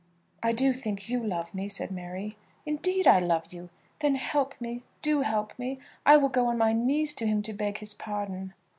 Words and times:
"I 0.41 0.51
do 0.51 0.73
think 0.73 1.09
you 1.09 1.23
love 1.23 1.53
me," 1.53 1.67
said 1.67 1.91
Mary. 1.91 2.35
"Indeed 2.65 3.05
I 3.05 3.19
love 3.19 3.53
you." 3.53 3.69
"Then 3.99 4.15
help 4.15 4.59
me; 4.59 4.81
do 5.03 5.21
help 5.21 5.53
me. 5.59 5.77
I 6.07 6.17
will 6.17 6.27
go 6.29 6.47
on 6.47 6.57
my 6.57 6.73
knees 6.73 7.13
to 7.13 7.27
him 7.27 7.43
to 7.43 7.53
beg 7.53 7.77
his 7.77 7.93
pardon." 7.93 8.55